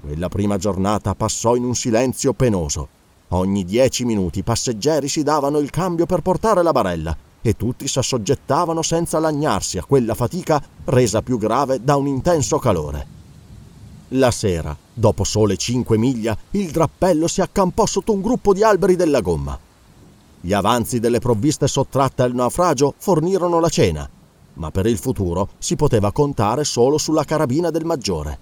Quella 0.00 0.28
prima 0.28 0.56
giornata 0.56 1.14
passò 1.14 1.56
in 1.56 1.64
un 1.64 1.74
silenzio 1.74 2.32
penoso. 2.32 2.88
Ogni 3.28 3.64
dieci 3.64 4.04
minuti 4.04 4.40
i 4.40 4.42
passeggeri 4.42 5.08
si 5.08 5.22
davano 5.22 5.58
il 5.58 5.70
cambio 5.70 6.06
per 6.06 6.20
portare 6.20 6.62
la 6.62 6.72
barella 6.72 7.16
e 7.42 7.54
tutti 7.54 7.86
s'assoggettavano 7.86 8.82
senza 8.82 9.18
lagnarsi 9.18 9.78
a 9.78 9.84
quella 9.84 10.14
fatica 10.14 10.62
resa 10.86 11.22
più 11.22 11.38
grave 11.38 11.82
da 11.82 11.96
un 11.96 12.06
intenso 12.06 12.58
calore. 12.58 13.18
La 14.14 14.30
sera, 14.32 14.76
dopo 14.92 15.22
sole 15.22 15.56
cinque 15.56 15.96
miglia, 15.96 16.36
il 16.52 16.70
drappello 16.70 17.28
si 17.28 17.40
accampò 17.40 17.86
sotto 17.86 18.12
un 18.12 18.20
gruppo 18.20 18.52
di 18.52 18.64
alberi 18.64 18.96
della 18.96 19.20
gomma. 19.20 19.56
Gli 20.40 20.54
avanzi 20.54 21.00
delle 21.00 21.18
provviste 21.18 21.68
sottratte 21.68 22.22
al 22.22 22.34
naufragio 22.34 22.94
fornirono 22.96 23.60
la 23.60 23.68
cena, 23.68 24.08
ma 24.54 24.70
per 24.70 24.86
il 24.86 24.96
futuro 24.96 25.50
si 25.58 25.76
poteva 25.76 26.12
contare 26.12 26.64
solo 26.64 26.96
sulla 26.96 27.24
carabina 27.24 27.70
del 27.70 27.84
maggiore. 27.84 28.38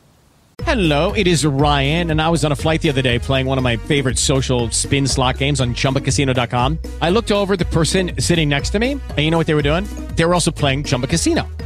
Hello, 0.64 1.12
it 1.14 1.26
is 1.26 1.44
Ryan, 1.44 2.10
and 2.10 2.20
I 2.20 2.28
was 2.28 2.44
on 2.44 2.52
a 2.52 2.56
flight 2.56 2.82
the 2.82 2.90
other 2.90 3.02
day 3.02 3.18
playing 3.18 3.46
one 3.46 3.58
of 3.58 3.64
my 3.64 3.76
favorite 3.76 4.18
social 4.18 4.68
spin 4.70 5.06
slot 5.06 5.38
games 5.38 5.60
on 5.60 5.74
chumbacasino.com. 5.74 6.78
I 7.00 7.10
looked 7.10 7.30
over 7.30 7.56
the 7.56 7.64
person 7.64 8.12
sitting 8.18 8.48
next 8.48 8.70
to 8.70 8.78
me, 8.78 8.92
and 8.92 9.18
you 9.18 9.30
know 9.30 9.38
what 9.38 9.46
they 9.46 9.54
were 9.54 9.62
doing? 9.62 9.84
They 10.14 10.24
were 10.24 10.34
also 10.34 10.50
playing 10.50 10.84
Chumba 10.84 11.06
Casino. 11.06 11.46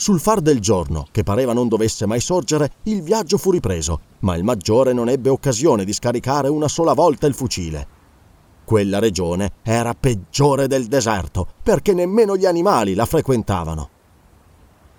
Sul 0.00 0.20
far 0.20 0.40
del 0.40 0.60
giorno, 0.60 1.08
che 1.10 1.24
pareva 1.24 1.52
non 1.52 1.66
dovesse 1.66 2.06
mai 2.06 2.20
sorgere, 2.20 2.70
il 2.84 3.02
viaggio 3.02 3.36
fu 3.36 3.50
ripreso, 3.50 3.98
ma 4.20 4.36
il 4.36 4.44
maggiore 4.44 4.92
non 4.92 5.08
ebbe 5.08 5.28
occasione 5.28 5.84
di 5.84 5.92
scaricare 5.92 6.46
una 6.46 6.68
sola 6.68 6.92
volta 6.92 7.26
il 7.26 7.34
fucile. 7.34 7.84
Quella 8.64 9.00
regione 9.00 9.54
era 9.64 9.94
peggiore 9.94 10.68
del 10.68 10.86
deserto, 10.86 11.48
perché 11.64 11.94
nemmeno 11.94 12.36
gli 12.36 12.46
animali 12.46 12.94
la 12.94 13.06
frequentavano. 13.06 13.88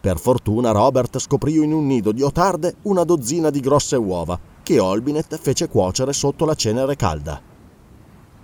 Per 0.01 0.19
fortuna 0.19 0.71
Robert 0.71 1.17
scoprì 1.17 1.63
in 1.63 1.71
un 1.71 1.87
nido 1.87 2.11
di 2.11 2.21
otarde 2.21 2.75
una 2.81 3.05
dozzina 3.05 3.49
di 3.49 3.61
grosse 3.61 3.95
uova, 3.95 4.37
che 4.61 4.79
Olbinet 4.79 5.39
fece 5.39 5.69
cuocere 5.69 6.11
sotto 6.11 6.43
la 6.43 6.55
cenere 6.55 6.97
calda. 6.97 7.48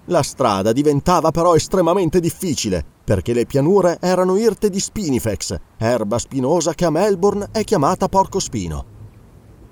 La 0.10 0.22
strada 0.22 0.72
diventava 0.72 1.32
però 1.32 1.56
estremamente 1.56 2.20
difficile, 2.20 2.86
perché 3.04 3.34
le 3.34 3.48
pianure 3.48 3.98
erano 4.00 4.38
irte 4.38 4.70
di 4.70 4.80
spinifex, 4.80 5.56
erba 5.78 6.20
spinosa 6.20 6.76
che 6.76 6.86
a 6.86 6.92
Melbourne 6.92 7.50
è 7.52 7.64
chiamata 7.64 8.08
porcospino. 8.08 8.86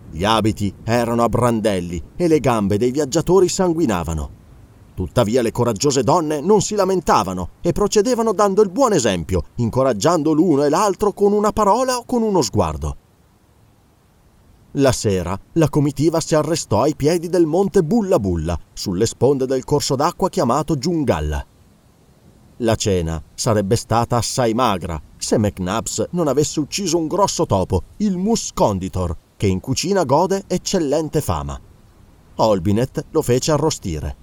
Gli 0.10 0.24
abiti 0.24 0.74
erano 0.84 1.24
a 1.24 1.30
brandelli 1.30 2.02
e 2.16 2.28
le 2.28 2.40
gambe 2.40 2.78
dei 2.78 2.90
viaggiatori 2.90 3.48
sanguinavano. 3.48 4.42
Tuttavia 4.96 5.44
le 5.44 5.52
coraggiose 5.52 6.02
donne 6.04 6.40
non 6.40 6.62
si 6.62 6.74
lamentavano 6.74 7.50
e 7.62 7.72
procedevano 7.72 8.32
dando 8.32 8.64
il 8.64 8.70
buon 8.70 8.94
esempio, 8.94 9.44
incoraggiando 9.56 10.32
l'uno 10.32 10.64
e 10.64 10.70
l'altro 10.70 11.14
con 11.14 11.32
una 11.34 11.52
parola 11.52 11.98
o 11.98 12.06
con 12.06 12.24
uno 12.24 12.42
sguardo. 12.42 12.98
La 14.78 14.92
sera 14.92 15.40
la 15.54 15.70
comitiva 15.70 16.20
si 16.20 16.34
arrestò 16.34 16.82
ai 16.82 16.96
piedi 16.96 17.30
del 17.30 17.46
monte 17.46 17.84
Bulla 17.84 18.18
Bulla, 18.18 18.60
sulle 18.74 19.06
sponde 19.06 19.46
del 19.46 19.64
corso 19.64 19.96
d'acqua 19.96 20.30
chiamato 20.30 20.76
Giungalla. 20.80 21.46
La 22.58 22.76
cena 22.76 23.22
sarebbe 23.36 23.76
stata 23.76 24.18
assai 24.18 24.56
magra 24.56 25.00
se 25.16 25.38
McNabbs 25.38 26.08
non 26.12 26.28
avesse 26.28 26.60
ucciso 26.60 26.98
un 26.98 27.06
grosso 27.06 27.46
topo, 27.46 27.84
il 27.98 28.18
Mus 28.18 28.50
Conditor, 28.52 29.16
che 29.38 29.46
in 29.46 29.60
cucina 29.60 30.06
gode 30.06 30.46
eccellente 30.48 31.22
fama. 31.22 31.60
Olbinet 32.38 33.06
lo 33.12 33.22
fece 33.22 33.52
arrostire. 33.52 34.16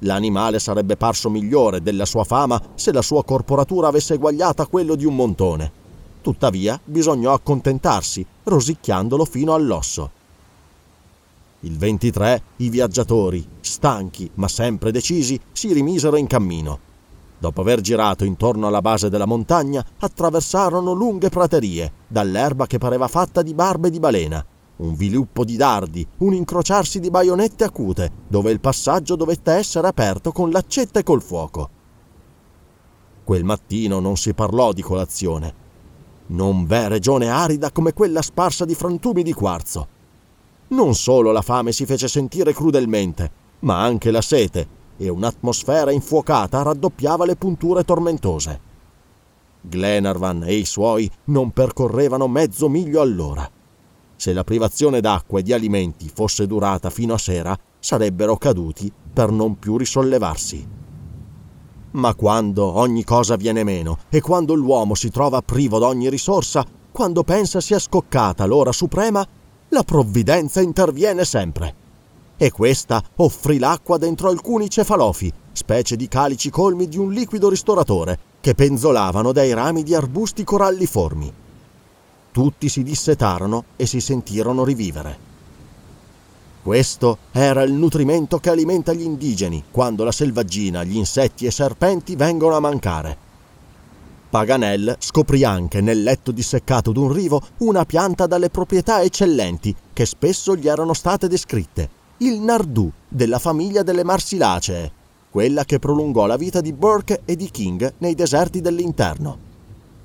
L'animale 0.00 0.60
sarebbe 0.60 0.96
parso 0.96 1.28
migliore 1.28 1.82
della 1.82 2.04
sua 2.06 2.22
fama 2.22 2.60
se 2.74 2.92
la 2.92 3.02
sua 3.02 3.24
corporatura 3.24 3.88
avesse 3.88 4.14
eguagliata 4.14 4.66
quello 4.66 4.94
di 4.94 5.04
un 5.04 5.16
montone 5.16 5.79
Tuttavia 6.22 6.78
bisognò 6.84 7.32
accontentarsi, 7.32 8.24
rosicchiandolo 8.44 9.24
fino 9.24 9.54
all'osso. 9.54 10.18
Il 11.60 11.76
23 11.76 12.42
i 12.56 12.68
viaggiatori, 12.68 13.46
stanchi 13.60 14.30
ma 14.34 14.48
sempre 14.48 14.92
decisi, 14.92 15.40
si 15.52 15.72
rimisero 15.72 16.16
in 16.16 16.26
cammino. 16.26 16.88
Dopo 17.38 17.62
aver 17.62 17.80
girato 17.80 18.24
intorno 18.24 18.66
alla 18.66 18.82
base 18.82 19.08
della 19.08 19.24
montagna, 19.24 19.84
attraversarono 19.98 20.92
lunghe 20.92 21.30
praterie, 21.30 21.90
dall'erba 22.06 22.66
che 22.66 22.76
pareva 22.76 23.08
fatta 23.08 23.40
di 23.40 23.54
barbe 23.54 23.88
di 23.90 23.98
balena, 23.98 24.44
un 24.76 24.94
viluppo 24.94 25.44
di 25.44 25.56
dardi, 25.56 26.06
un 26.18 26.34
incrociarsi 26.34 27.00
di 27.00 27.08
baionette 27.08 27.64
acute, 27.64 28.10
dove 28.28 28.50
il 28.50 28.60
passaggio 28.60 29.16
dovette 29.16 29.52
essere 29.52 29.86
aperto 29.88 30.32
con 30.32 30.50
l'accetta 30.50 31.00
e 31.00 31.02
col 31.02 31.22
fuoco. 31.22 31.70
Quel 33.24 33.44
mattino 33.44 34.00
non 34.00 34.16
si 34.16 34.34
parlò 34.34 34.72
di 34.72 34.82
colazione, 34.82 35.54
non 36.30 36.64
v'è 36.64 36.88
regione 36.88 37.28
arida 37.28 37.70
come 37.70 37.92
quella 37.92 38.22
sparsa 38.22 38.64
di 38.64 38.74
frantumi 38.74 39.22
di 39.22 39.32
quarzo. 39.32 39.88
Non 40.68 40.94
solo 40.94 41.32
la 41.32 41.42
fame 41.42 41.72
si 41.72 41.86
fece 41.86 42.08
sentire 42.08 42.52
crudelmente, 42.52 43.30
ma 43.60 43.82
anche 43.82 44.10
la 44.10 44.22
sete, 44.22 44.78
e 44.96 45.08
un'atmosfera 45.08 45.90
infuocata 45.90 46.62
raddoppiava 46.62 47.24
le 47.24 47.36
punture 47.36 47.84
tormentose. 47.84 48.60
Glenarvan 49.62 50.44
e 50.44 50.54
i 50.54 50.64
suoi 50.64 51.10
non 51.24 51.50
percorrevano 51.50 52.28
mezzo 52.28 52.68
miglio 52.68 53.00
all'ora. 53.00 53.48
Se 54.16 54.32
la 54.32 54.44
privazione 54.44 55.00
d'acqua 55.00 55.40
e 55.40 55.42
di 55.42 55.52
alimenti 55.52 56.10
fosse 56.12 56.46
durata 56.46 56.90
fino 56.90 57.14
a 57.14 57.18
sera, 57.18 57.58
sarebbero 57.78 58.36
caduti 58.36 58.92
per 59.12 59.30
non 59.30 59.58
più 59.58 59.76
risollevarsi. 59.76 60.79
Ma 61.92 62.14
quando 62.14 62.64
ogni 62.64 63.04
cosa 63.04 63.36
viene 63.36 63.64
meno 63.64 63.98
e 64.08 64.20
quando 64.20 64.54
l'uomo 64.54 64.94
si 64.94 65.10
trova 65.10 65.42
privo 65.42 65.78
d'ogni 65.78 66.08
risorsa, 66.08 66.64
quando 66.92 67.22
pensa 67.24 67.60
sia 67.60 67.78
scoccata 67.78 68.46
l'ora 68.46 68.72
suprema, 68.72 69.26
la 69.68 69.82
provvidenza 69.82 70.60
interviene 70.60 71.24
sempre. 71.24 71.74
E 72.36 72.50
questa 72.50 73.02
offrì 73.16 73.58
l'acqua 73.58 73.98
dentro 73.98 74.28
alcuni 74.28 74.68
cefalofi 74.70 75.32
specie 75.60 75.96
di 75.96 76.08
calici 76.08 76.50
colmi 76.50 76.88
di 76.88 76.96
un 76.96 77.12
liquido 77.12 77.48
ristoratore, 77.48 78.18
che 78.40 78.54
penzolavano 78.54 79.32
dai 79.32 79.52
rami 79.52 79.82
di 79.82 79.94
arbusti 79.94 80.42
coralliformi. 80.42 81.32
Tutti 82.32 82.68
si 82.68 82.82
dissetarono 82.82 83.64
e 83.76 83.86
si 83.86 84.00
sentirono 84.00 84.64
rivivere. 84.64 85.29
Questo 86.62 87.16
era 87.32 87.62
il 87.62 87.72
nutrimento 87.72 88.38
che 88.38 88.50
alimenta 88.50 88.92
gli 88.92 89.02
indigeni 89.02 89.64
quando 89.70 90.04
la 90.04 90.12
selvaggina, 90.12 90.84
gli 90.84 90.96
insetti 90.96 91.46
e 91.46 91.50
serpenti 91.50 92.16
vengono 92.16 92.54
a 92.54 92.60
mancare. 92.60 93.28
Paganel 94.28 94.96
scoprì 94.98 95.42
anche 95.42 95.80
nel 95.80 96.02
letto 96.02 96.32
disseccato 96.32 96.92
d'un 96.92 97.12
rivo 97.12 97.40
una 97.58 97.84
pianta 97.84 98.26
dalle 98.26 98.50
proprietà 98.50 99.02
eccellenti 99.02 99.74
che 99.92 100.04
spesso 100.04 100.54
gli 100.54 100.68
erano 100.68 100.92
state 100.92 101.28
descritte, 101.28 101.88
il 102.18 102.38
nardù 102.40 102.90
della 103.08 103.38
famiglia 103.38 103.82
delle 103.82 104.04
marsilacee, 104.04 104.92
quella 105.30 105.64
che 105.64 105.78
prolungò 105.78 106.26
la 106.26 106.36
vita 106.36 106.60
di 106.60 106.74
Burke 106.74 107.22
e 107.24 107.36
di 107.36 107.50
King 107.50 107.94
nei 107.98 108.14
deserti 108.14 108.60
dell'interno. 108.60 109.48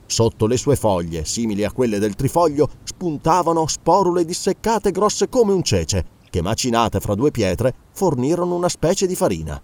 Sotto 0.07 0.47
le 0.47 0.55
sue 0.55 0.75
foglie, 0.75 1.25
simili 1.25 1.65
a 1.65 1.71
quelle 1.71 2.00
del 2.00 2.15
trifoglio, 2.15 2.69
spuntavano 2.83 3.67
sporule 3.67 4.24
disseccate 4.24 4.91
grosse 4.91 5.27
come 5.29 5.51
un 5.51 5.63
cece, 5.63 6.05
che 6.36 6.42
macinate 6.42 7.00
fra 7.00 7.15
due 7.15 7.32
pietre 7.32 7.74
fornirono 7.94 8.56
una 8.56 8.68
specie 8.68 9.08
di 9.08 9.15
farina. 9.15 9.62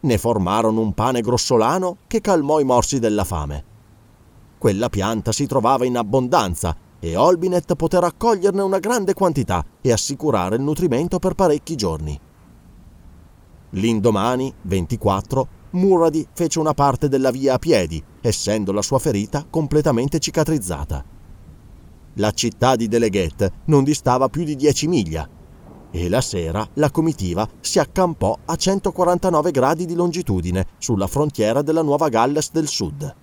Ne 0.00 0.18
formarono 0.18 0.82
un 0.82 0.92
pane 0.92 1.22
grossolano 1.22 1.96
che 2.06 2.20
calmò 2.20 2.60
i 2.60 2.64
morsi 2.64 2.98
della 2.98 3.24
fame. 3.24 3.64
Quella 4.58 4.90
pianta 4.90 5.32
si 5.32 5.46
trovava 5.46 5.86
in 5.86 5.96
abbondanza 5.96 6.76
e 7.00 7.16
Olbinet 7.16 7.74
poté 7.76 7.98
raccoglierne 7.98 8.60
una 8.60 8.78
grande 8.78 9.14
quantità 9.14 9.64
e 9.80 9.90
assicurare 9.90 10.56
il 10.56 10.62
nutrimento 10.62 11.18
per 11.18 11.32
parecchi 11.32 11.76
giorni. 11.76 12.20
L'indomani, 13.70 14.52
24, 14.60 15.48
Muradi 15.70 16.28
fece 16.30 16.58
una 16.58 16.74
parte 16.74 17.08
della 17.08 17.30
via 17.30 17.54
a 17.54 17.58
piedi, 17.58 18.04
essendo 18.20 18.70
la 18.70 18.82
sua 18.82 18.98
ferita 18.98 19.46
completamente 19.48 20.18
cicatrizzata. 20.18 21.02
La 22.16 22.32
città 22.32 22.76
di 22.76 22.86
Deleghete 22.86 23.52
non 23.66 23.82
distava 23.82 24.28
più 24.28 24.44
di 24.44 24.56
10 24.56 24.88
miglia 24.88 25.28
e 25.96 26.10
la 26.10 26.20
sera 26.20 26.68
la 26.74 26.90
comitiva 26.90 27.48
si 27.58 27.78
accampò 27.78 28.36
a 28.44 28.54
149 28.54 29.50
gradi 29.50 29.86
di 29.86 29.94
longitudine 29.94 30.66
sulla 30.76 31.06
frontiera 31.06 31.62
della 31.62 31.80
Nuova 31.80 32.10
Galles 32.10 32.50
del 32.52 32.68
Sud. 32.68 33.14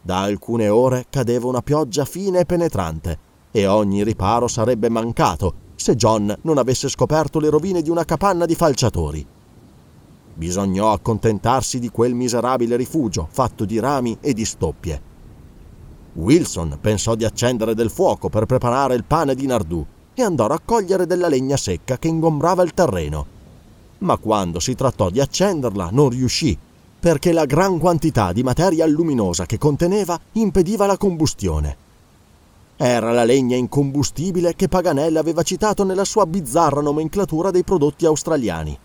Da 0.00 0.20
alcune 0.20 0.68
ore 0.70 1.04
cadeva 1.10 1.48
una 1.48 1.60
pioggia 1.60 2.06
fine 2.06 2.40
e 2.40 2.44
penetrante 2.46 3.18
e 3.50 3.66
ogni 3.66 4.02
riparo 4.02 4.48
sarebbe 4.48 4.88
mancato 4.88 5.68
se 5.74 5.96
John 5.96 6.34
non 6.42 6.56
avesse 6.56 6.88
scoperto 6.88 7.38
le 7.38 7.50
rovine 7.50 7.82
di 7.82 7.90
una 7.90 8.06
capanna 8.06 8.46
di 8.46 8.54
falciatori. 8.54 9.26
Bisognò 10.32 10.92
accontentarsi 10.92 11.78
di 11.78 11.90
quel 11.90 12.14
miserabile 12.14 12.76
rifugio 12.76 13.28
fatto 13.30 13.66
di 13.66 13.78
rami 13.78 14.16
e 14.22 14.32
di 14.32 14.46
stoppie. 14.46 15.08
Wilson 16.14 16.78
pensò 16.80 17.14
di 17.14 17.24
accendere 17.24 17.74
del 17.74 17.90
fuoco 17.90 18.30
per 18.30 18.46
preparare 18.46 18.94
il 18.94 19.04
pane 19.04 19.34
di 19.34 19.46
Nardù 19.46 19.86
e 20.20 20.24
andò 20.24 20.44
a 20.44 20.48
raccogliere 20.48 21.06
della 21.06 21.28
legna 21.28 21.56
secca 21.56 21.98
che 21.98 22.08
ingombrava 22.08 22.62
il 22.62 22.74
terreno. 22.74 23.26
Ma 23.98 24.16
quando 24.16 24.60
si 24.60 24.74
trattò 24.74 25.10
di 25.10 25.20
accenderla 25.20 25.90
non 25.92 26.08
riuscì 26.10 26.56
perché 27.00 27.32
la 27.32 27.46
gran 27.46 27.78
quantità 27.78 28.32
di 28.32 28.42
materia 28.42 28.86
luminosa 28.86 29.46
che 29.46 29.56
conteneva 29.56 30.20
impediva 30.32 30.84
la 30.84 30.98
combustione. 30.98 31.88
Era 32.76 33.10
la 33.12 33.24
legna 33.24 33.56
incombustibile 33.56 34.54
che 34.54 34.68
Paganel 34.68 35.16
aveva 35.16 35.42
citato 35.42 35.82
nella 35.82 36.04
sua 36.04 36.26
bizzarra 36.26 36.82
nomenclatura 36.82 37.50
dei 37.50 37.64
prodotti 37.64 38.04
australiani. 38.04 38.78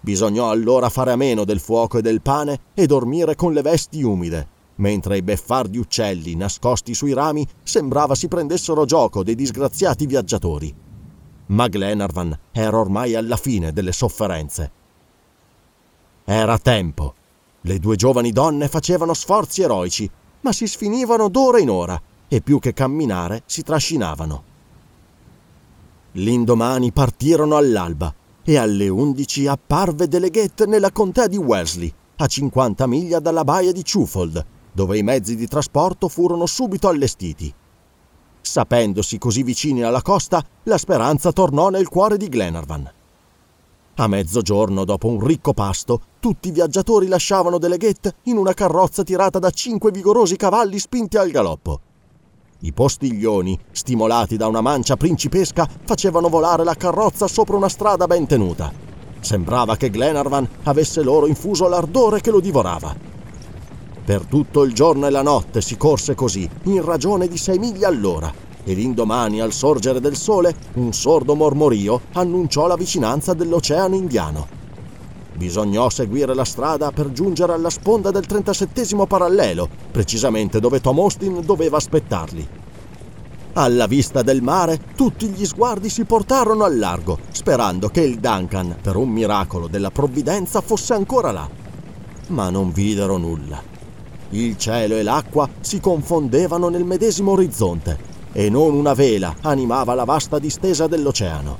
Bisognò 0.00 0.50
allora 0.50 0.88
fare 0.88 1.12
a 1.12 1.16
meno 1.16 1.44
del 1.44 1.60
fuoco 1.60 1.98
e 1.98 2.02
del 2.02 2.20
pane 2.20 2.60
e 2.74 2.86
dormire 2.86 3.36
con 3.36 3.52
le 3.52 3.62
vesti 3.62 4.02
umide, 4.02 4.48
mentre 4.76 5.16
i 5.16 5.22
beffardi 5.22 5.78
uccelli 5.78 6.34
nascosti 6.34 6.94
sui 6.94 7.12
rami 7.12 7.46
sembrava 7.62 8.14
si 8.14 8.28
prendessero 8.28 8.84
gioco 8.84 9.22
dei 9.22 9.34
disgraziati 9.34 10.06
viaggiatori. 10.06 10.74
Ma 11.46 11.68
Glenarvan 11.68 12.38
era 12.52 12.78
ormai 12.78 13.14
alla 13.14 13.36
fine 13.36 13.72
delle 13.72 13.92
sofferenze 13.92 14.82
era 16.24 16.58
tempo. 16.58 17.14
Le 17.60 17.78
due 17.78 17.96
giovani 17.96 18.30
donne 18.30 18.68
facevano 18.68 19.12
sforzi 19.12 19.62
eroici, 19.62 20.10
ma 20.40 20.52
si 20.52 20.66
sfinivano 20.66 21.28
d'ora 21.28 21.58
in 21.58 21.68
ora 21.68 22.00
e 22.28 22.40
più 22.40 22.58
che 22.58 22.72
camminare 22.72 23.42
si 23.44 23.62
trascinavano. 23.62 24.52
L'indomani 26.12 26.92
partirono 26.92 27.56
all'alba 27.56 28.12
e 28.42 28.56
alle 28.56 28.88
undici 28.88 29.46
apparve 29.46 30.08
Deleghette 30.08 30.66
nella 30.66 30.92
contea 30.92 31.26
di 31.26 31.36
Wellesley, 31.36 31.92
a 32.16 32.26
50 32.26 32.86
miglia 32.86 33.18
dalla 33.18 33.44
baia 33.44 33.72
di 33.72 33.82
Chufold, 33.82 34.44
dove 34.74 34.98
i 34.98 35.02
mezzi 35.02 35.36
di 35.36 35.46
trasporto 35.46 36.08
furono 36.08 36.46
subito 36.46 36.88
allestiti. 36.88 37.54
Sapendosi 38.40 39.16
così 39.16 39.42
vicini 39.42 39.82
alla 39.82 40.02
costa, 40.02 40.44
la 40.64 40.76
speranza 40.76 41.32
tornò 41.32 41.70
nel 41.70 41.88
cuore 41.88 42.18
di 42.18 42.28
Glenarvan. 42.28 42.92
A 43.96 44.06
mezzogiorno, 44.08 44.84
dopo 44.84 45.06
un 45.06 45.24
ricco 45.24 45.52
pasto, 45.54 46.00
tutti 46.18 46.48
i 46.48 46.50
viaggiatori 46.50 47.06
lasciavano 47.06 47.58
Deleghette 47.58 48.16
in 48.24 48.36
una 48.36 48.52
carrozza 48.52 49.04
tirata 49.04 49.38
da 49.38 49.50
cinque 49.50 49.92
vigorosi 49.92 50.34
cavalli 50.34 50.80
spinti 50.80 51.16
al 51.16 51.30
galoppo. 51.30 51.80
I 52.60 52.72
postiglioni, 52.72 53.58
stimolati 53.70 54.36
da 54.36 54.48
una 54.48 54.60
mancia 54.60 54.96
principesca, 54.96 55.68
facevano 55.84 56.28
volare 56.28 56.64
la 56.64 56.74
carrozza 56.74 57.28
sopra 57.28 57.56
una 57.56 57.68
strada 57.68 58.06
ben 58.06 58.26
tenuta. 58.26 58.72
Sembrava 59.20 59.76
che 59.76 59.90
Glenarvan 59.90 60.48
avesse 60.64 61.02
loro 61.02 61.26
infuso 61.26 61.68
l'ardore 61.68 62.20
che 62.20 62.30
lo 62.30 62.40
divorava. 62.40 63.13
Per 64.04 64.26
tutto 64.26 64.64
il 64.64 64.74
giorno 64.74 65.06
e 65.06 65.10
la 65.10 65.22
notte 65.22 65.62
si 65.62 65.78
corse 65.78 66.14
così, 66.14 66.46
in 66.64 66.84
ragione 66.84 67.26
di 67.26 67.38
sei 67.38 67.58
miglia 67.58 67.88
all'ora, 67.88 68.30
e 68.62 68.74
l'indomani, 68.74 69.40
al 69.40 69.52
sorgere 69.52 69.98
del 69.98 70.14
sole, 70.16 70.54
un 70.74 70.92
sordo 70.92 71.34
mormorio 71.34 72.02
annunciò 72.12 72.66
la 72.66 72.76
vicinanza 72.76 73.32
dell'Oceano 73.32 73.94
Indiano. 73.94 74.46
Bisognò 75.34 75.88
seguire 75.88 76.34
la 76.34 76.44
strada 76.44 76.92
per 76.92 77.12
giungere 77.12 77.54
alla 77.54 77.70
sponda 77.70 78.10
del 78.10 78.26
37 78.26 79.06
parallelo, 79.06 79.68
precisamente 79.90 80.60
dove 80.60 80.82
Tom 80.82 80.98
Austin 80.98 81.40
doveva 81.42 81.78
aspettarli. 81.78 82.48
Alla 83.54 83.86
vista 83.86 84.20
del 84.20 84.42
mare, 84.42 84.80
tutti 84.94 85.28
gli 85.28 85.46
sguardi 85.46 85.88
si 85.88 86.04
portarono 86.04 86.64
al 86.64 86.76
largo, 86.76 87.18
sperando 87.30 87.88
che 87.88 88.02
il 88.02 88.18
Duncan, 88.18 88.76
per 88.82 88.96
un 88.96 89.08
miracolo 89.08 89.66
della 89.66 89.90
provvidenza, 89.90 90.60
fosse 90.60 90.92
ancora 90.92 91.32
là. 91.32 91.48
Ma 92.28 92.50
non 92.50 92.70
videro 92.70 93.16
nulla. 93.16 93.73
Il 94.30 94.56
cielo 94.56 94.96
e 94.96 95.02
l'acqua 95.02 95.48
si 95.60 95.80
confondevano 95.80 96.68
nel 96.68 96.84
medesimo 96.84 97.32
orizzonte 97.32 98.12
e 98.32 98.50
non 98.50 98.74
una 98.74 98.94
vela 98.94 99.36
animava 99.42 99.94
la 99.94 100.04
vasta 100.04 100.38
distesa 100.38 100.86
dell'oceano. 100.86 101.56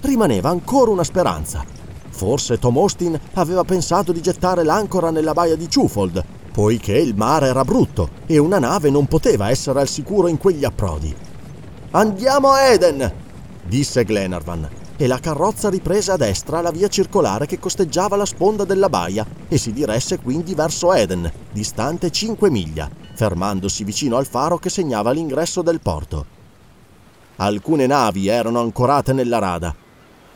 Rimaneva 0.00 0.48
ancora 0.48 0.90
una 0.90 1.04
speranza. 1.04 1.64
Forse 2.08 2.58
Tom 2.58 2.76
Austin 2.78 3.18
aveva 3.34 3.62
pensato 3.62 4.12
di 4.12 4.20
gettare 4.20 4.64
l'ancora 4.64 5.10
nella 5.10 5.34
baia 5.34 5.54
di 5.54 5.68
Chufold, 5.68 6.24
poiché 6.52 6.96
il 6.96 7.14
mare 7.14 7.48
era 7.48 7.64
brutto 7.64 8.08
e 8.26 8.38
una 8.38 8.58
nave 8.58 8.90
non 8.90 9.06
poteva 9.06 9.50
essere 9.50 9.80
al 9.80 9.88
sicuro 9.88 10.26
in 10.28 10.38
quegli 10.38 10.64
approdi. 10.64 11.14
Andiamo 11.90 12.50
a 12.50 12.62
Eden! 12.62 13.12
disse 13.64 14.04
Glenarvan, 14.04 14.68
e 14.96 15.06
la 15.06 15.18
carrozza 15.18 15.68
riprese 15.68 16.12
a 16.12 16.16
destra 16.16 16.60
la 16.60 16.70
via 16.70 16.88
circolare 16.88 17.46
che 17.46 17.58
costeggiava 17.58 18.16
la 18.16 18.24
sponda 18.24 18.64
della 18.64 18.88
baia 18.88 19.26
e 19.48 19.58
si 19.58 19.72
diresse 19.72 20.18
quindi 20.18 20.54
verso 20.54 20.92
Eden, 20.92 21.30
distante 21.52 22.10
5 22.10 22.50
miglia, 22.50 22.88
fermandosi 23.14 23.84
vicino 23.84 24.16
al 24.16 24.26
faro 24.26 24.58
che 24.58 24.70
segnava 24.70 25.10
l'ingresso 25.10 25.62
del 25.62 25.80
porto. 25.80 26.26
Alcune 27.36 27.86
navi 27.86 28.28
erano 28.28 28.60
ancorate 28.60 29.12
nella 29.12 29.38
rada, 29.38 29.74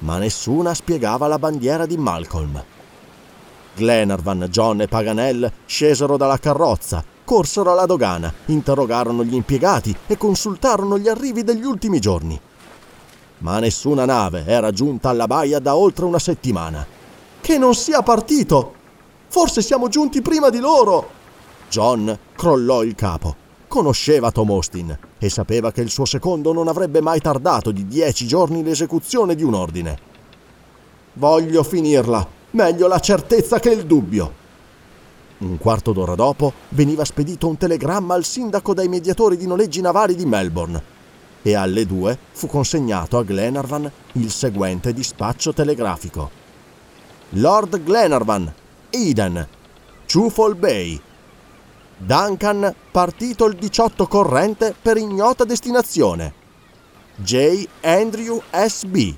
ma 0.00 0.18
nessuna 0.18 0.74
spiegava 0.74 1.26
la 1.26 1.38
bandiera 1.38 1.86
di 1.86 1.96
Malcolm. 1.96 2.62
Glenarvan, 3.74 4.48
John 4.50 4.82
e 4.82 4.88
Paganel 4.88 5.50
scesero 5.64 6.18
dalla 6.18 6.38
carrozza, 6.38 7.02
corsero 7.24 7.72
alla 7.72 7.86
dogana, 7.86 8.32
interrogarono 8.46 9.24
gli 9.24 9.34
impiegati 9.34 9.96
e 10.06 10.18
consultarono 10.18 10.98
gli 10.98 11.08
arrivi 11.08 11.44
degli 11.44 11.64
ultimi 11.64 12.00
giorni. 12.00 12.38
Ma 13.40 13.58
nessuna 13.58 14.04
nave 14.04 14.44
era 14.46 14.70
giunta 14.70 15.08
alla 15.08 15.26
baia 15.26 15.60
da 15.60 15.74
oltre 15.74 16.04
una 16.04 16.18
settimana. 16.18 16.86
Che 17.40 17.58
non 17.58 17.74
sia 17.74 18.02
partito! 18.02 18.74
Forse 19.28 19.62
siamo 19.62 19.88
giunti 19.88 20.20
prima 20.20 20.50
di 20.50 20.58
loro! 20.58 21.08
John 21.70 22.18
crollò 22.34 22.82
il 22.82 22.94
capo. 22.94 23.48
Conosceva 23.66 24.30
Tom 24.30 24.50
Austin 24.50 24.98
e 25.16 25.30
sapeva 25.30 25.72
che 25.72 25.80
il 25.80 25.90
suo 25.90 26.04
secondo 26.04 26.52
non 26.52 26.68
avrebbe 26.68 27.00
mai 27.00 27.20
tardato 27.20 27.70
di 27.70 27.86
dieci 27.86 28.26
giorni 28.26 28.62
l'esecuzione 28.62 29.34
di 29.34 29.42
un 29.42 29.54
ordine. 29.54 29.98
Voglio 31.14 31.62
finirla. 31.62 32.26
Meglio 32.52 32.88
la 32.88 32.98
certezza 32.98 33.58
che 33.60 33.70
il 33.70 33.86
dubbio. 33.86 34.38
Un 35.38 35.56
quarto 35.56 35.92
d'ora 35.92 36.16
dopo 36.16 36.52
veniva 36.70 37.04
spedito 37.04 37.46
un 37.46 37.56
telegramma 37.56 38.14
al 38.14 38.24
sindaco 38.24 38.74
dai 38.74 38.88
mediatori 38.88 39.36
di 39.36 39.46
noleggi 39.46 39.80
navali 39.80 40.14
di 40.14 40.26
Melbourne 40.26 40.98
e 41.42 41.54
alle 41.54 41.86
due 41.86 42.18
fu 42.32 42.46
consegnato 42.46 43.18
a 43.18 43.24
Glenarvan 43.24 43.90
il 44.12 44.30
seguente 44.30 44.92
dispaccio 44.92 45.52
telegrafico. 45.52 46.30
Lord 47.30 47.82
Glenarvan, 47.82 48.52
Eden, 48.90 49.46
Chufol 50.10 50.56
Bay. 50.56 51.00
Duncan, 51.96 52.74
partito 52.90 53.46
il 53.46 53.56
18 53.56 54.06
corrente 54.06 54.74
per 54.80 54.96
ignota 54.96 55.44
destinazione. 55.44 56.32
J. 57.16 57.66
Andrew 57.82 58.40
S.B. 58.50 59.14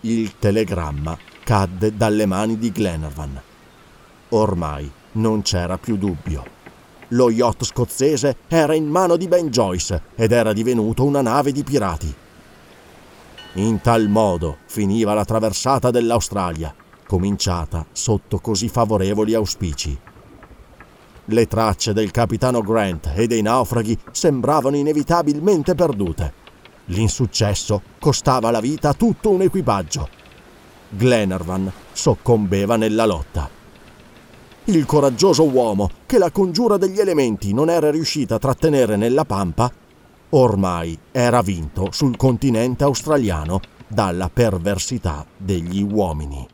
Il 0.00 0.38
telegramma 0.38 1.16
cadde 1.44 1.96
dalle 1.96 2.26
mani 2.26 2.58
di 2.58 2.72
Glenarvan. 2.72 3.40
Ormai 4.30 4.90
non 5.12 5.42
c'era 5.42 5.78
più 5.78 5.96
dubbio. 5.96 6.63
Lo 7.08 7.30
yacht 7.30 7.64
scozzese 7.64 8.36
era 8.48 8.74
in 8.74 8.86
mano 8.86 9.16
di 9.16 9.28
Ben 9.28 9.48
Joyce 9.48 10.02
ed 10.14 10.32
era 10.32 10.52
divenuto 10.52 11.04
una 11.04 11.20
nave 11.20 11.52
di 11.52 11.62
pirati. 11.62 12.14
In 13.54 13.80
tal 13.80 14.08
modo 14.08 14.56
finiva 14.66 15.14
la 15.14 15.24
traversata 15.24 15.90
dell'Australia, 15.90 16.74
cominciata 17.06 17.86
sotto 17.92 18.38
così 18.38 18.68
favorevoli 18.68 19.34
auspici. 19.34 19.96
Le 21.26 21.46
tracce 21.46 21.92
del 21.92 22.10
capitano 22.10 22.60
Grant 22.62 23.12
e 23.14 23.26
dei 23.26 23.42
naufraghi 23.42 23.98
sembravano 24.10 24.76
inevitabilmente 24.76 25.74
perdute. 25.74 26.32
L'insuccesso 26.86 27.80
costava 27.98 28.50
la 28.50 28.60
vita 28.60 28.90
a 28.90 28.94
tutto 28.94 29.30
un 29.30 29.42
equipaggio. 29.42 30.08
Glenarvan 30.90 31.72
soccombeva 31.92 32.76
nella 32.76 33.06
lotta. 33.06 33.63
Il 34.66 34.86
coraggioso 34.86 35.44
uomo 35.44 35.90
che 36.06 36.16
la 36.16 36.30
congiura 36.30 36.78
degli 36.78 36.98
elementi 36.98 37.52
non 37.52 37.68
era 37.68 37.90
riuscita 37.90 38.36
a 38.36 38.38
trattenere 38.38 38.96
nella 38.96 39.26
pampa 39.26 39.70
ormai 40.30 40.98
era 41.12 41.42
vinto 41.42 41.88
sul 41.92 42.16
continente 42.16 42.82
australiano 42.82 43.60
dalla 43.86 44.30
perversità 44.32 45.24
degli 45.36 45.82
uomini. 45.82 46.53